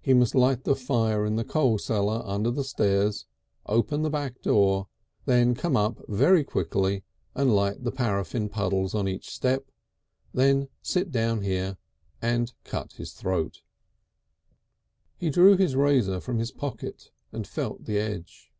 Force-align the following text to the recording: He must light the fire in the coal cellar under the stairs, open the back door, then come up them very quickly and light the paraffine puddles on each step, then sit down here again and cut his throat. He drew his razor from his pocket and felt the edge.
He 0.00 0.14
must 0.14 0.34
light 0.34 0.64
the 0.64 0.74
fire 0.74 1.26
in 1.26 1.36
the 1.36 1.44
coal 1.44 1.76
cellar 1.76 2.22
under 2.24 2.50
the 2.50 2.64
stairs, 2.64 3.26
open 3.66 4.00
the 4.00 4.08
back 4.08 4.40
door, 4.40 4.88
then 5.26 5.54
come 5.54 5.76
up 5.76 5.96
them 5.96 6.04
very 6.08 6.42
quickly 6.42 7.04
and 7.34 7.54
light 7.54 7.84
the 7.84 7.92
paraffine 7.92 8.48
puddles 8.48 8.94
on 8.94 9.06
each 9.06 9.28
step, 9.28 9.70
then 10.32 10.70
sit 10.80 11.10
down 11.10 11.42
here 11.42 11.76
again 11.76 11.76
and 12.22 12.52
cut 12.64 12.92
his 12.92 13.12
throat. 13.12 13.60
He 15.18 15.28
drew 15.28 15.54
his 15.54 15.76
razor 15.76 16.18
from 16.18 16.38
his 16.38 16.50
pocket 16.50 17.10
and 17.30 17.46
felt 17.46 17.84
the 17.84 17.98
edge. 17.98 18.50